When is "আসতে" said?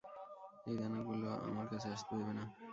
1.95-2.11